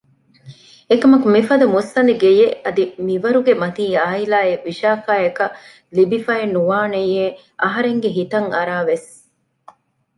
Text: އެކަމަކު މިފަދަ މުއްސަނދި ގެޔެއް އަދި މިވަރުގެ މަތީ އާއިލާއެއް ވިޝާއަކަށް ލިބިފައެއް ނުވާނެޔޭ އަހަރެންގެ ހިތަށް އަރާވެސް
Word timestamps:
އެކަމަކު 0.89 1.27
މިފަދަ 1.35 1.65
މުއްސަނދި 1.73 2.13
ގެޔެއް 2.21 2.55
އަދި 2.63 2.83
މިވަރުގެ 3.07 3.53
މަތީ 3.61 3.83
އާއިލާއެއް 3.99 4.65
ވިޝާއަކަށް 4.67 5.55
ލިބިފައެއް 5.95 6.53
ނުވާނެޔޭ 6.55 7.25
އަހަރެންގެ 7.63 8.09
ހިތަށް 8.17 8.49
އަރާވެސް 8.55 9.09